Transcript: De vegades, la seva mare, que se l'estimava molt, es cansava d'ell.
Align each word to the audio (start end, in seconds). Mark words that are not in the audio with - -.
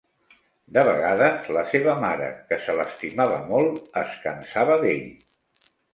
De 0.77 0.83
vegades, 0.87 1.51
la 1.57 1.63
seva 1.73 1.93
mare, 2.05 2.29
que 2.53 2.59
se 2.63 2.77
l'estimava 2.79 3.37
molt, 3.53 3.79
es 4.03 4.17
cansava 4.25 4.79
d'ell. 4.87 5.05